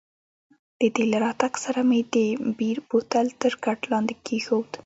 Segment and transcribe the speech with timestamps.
[0.81, 2.15] د دې له راتګ سره مې د
[2.57, 4.71] بیر بوتل تر کټ لاندې کښېښود.